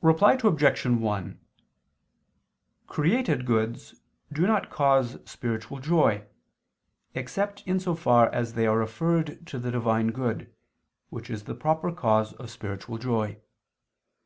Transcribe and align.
Reply 0.00 0.38
Obj. 0.42 0.86
1: 0.86 1.38
Created 2.86 3.44
goods 3.44 3.94
do 4.32 4.46
not 4.46 4.70
cause 4.70 5.18
spiritual 5.30 5.80
joy, 5.80 6.24
except 7.14 7.62
in 7.66 7.78
so 7.78 7.94
far 7.94 8.30
as 8.30 8.54
they 8.54 8.66
are 8.66 8.78
referred 8.78 9.46
to 9.48 9.58
the 9.58 9.70
Divine 9.70 10.12
good, 10.12 10.50
which 11.10 11.28
is 11.28 11.42
the 11.44 11.54
proper 11.54 11.92
cause 11.92 12.32
of 12.32 12.48
spiritual 12.50 12.96
joy. 12.96 13.36